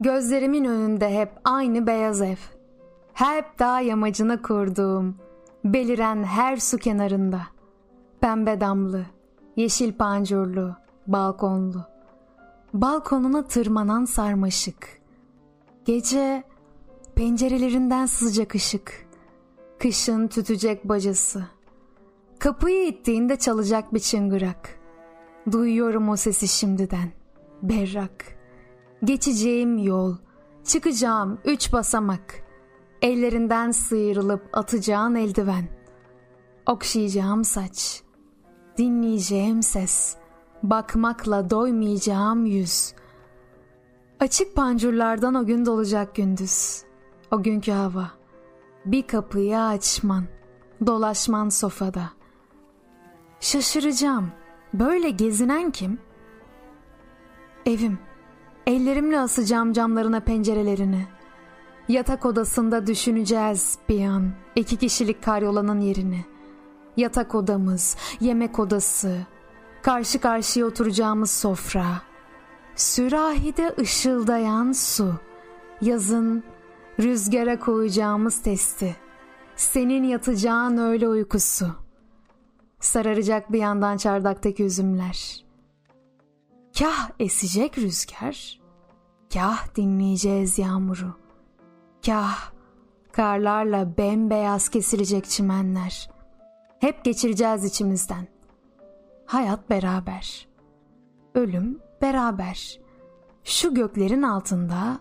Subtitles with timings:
[0.00, 2.36] Gözlerimin önünde hep aynı beyaz ev.
[3.12, 5.16] Hep dağ yamacına kurduğum,
[5.64, 7.40] beliren her su kenarında.
[8.20, 9.06] Pembe damlı,
[9.56, 10.76] yeşil pancurlu,
[11.06, 11.84] balkonlu.
[12.74, 15.00] Balkonuna tırmanan sarmaşık.
[15.84, 16.44] Gece
[17.14, 19.06] pencerelerinden sıcak ışık.
[19.78, 21.44] Kışın tütecek bacası.
[22.38, 24.78] Kapıyı ittiğinde çalacak bir çıngırak.
[25.52, 27.12] Duyuyorum o sesi şimdiden.
[27.62, 28.39] Berrak.
[29.04, 30.16] Geçeceğim yol.
[30.64, 32.42] Çıkacağım üç basamak.
[33.02, 35.68] Ellerinden sıyrılıp atacağın eldiven.
[36.66, 38.02] Okşayacağım saç.
[38.78, 40.16] Dinleyeceğim ses.
[40.62, 42.92] Bakmakla doymayacağım yüz.
[44.20, 46.82] Açık pancurlardan o gün dolacak gündüz.
[47.30, 48.10] O günkü hava.
[48.84, 50.24] Bir kapıyı açman.
[50.86, 52.10] Dolaşman sofada.
[53.40, 54.32] Şaşıracağım.
[54.74, 55.98] Böyle gezinen kim?
[57.66, 58.09] Evim.
[58.70, 61.06] Ellerimle asacağım camlarına pencerelerini.
[61.88, 66.24] Yatak odasında düşüneceğiz bir an iki kişilik karyolanın yerini.
[66.96, 69.16] Yatak odamız, yemek odası,
[69.82, 71.86] karşı karşıya oturacağımız sofra.
[72.76, 75.14] Sürahide ışıldayan su,
[75.80, 76.44] yazın
[77.00, 78.96] rüzgara koyacağımız testi.
[79.56, 81.66] Senin yatacağın öyle uykusu.
[82.80, 85.44] Sararacak bir yandan çardaktaki üzümler.
[86.78, 88.59] Kah esecek rüzgar,
[89.34, 91.14] kah dinleyeceğiz yağmuru.
[92.06, 92.52] Kah
[93.12, 96.10] karlarla bembeyaz kesilecek çimenler.
[96.78, 98.26] Hep geçireceğiz içimizden.
[99.26, 100.48] Hayat beraber.
[101.34, 102.80] Ölüm beraber.
[103.44, 104.98] Şu göklerin altında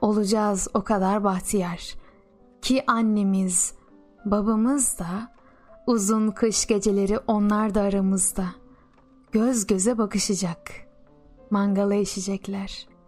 [0.00, 1.94] olacağız o kadar bahtiyar
[2.62, 3.74] ki annemiz,
[4.24, 5.32] babamız da
[5.86, 8.44] uzun kış geceleri onlar da aramızda.
[9.32, 10.70] Göz göze bakışacak.
[11.50, 12.99] Mangala eşecekler.''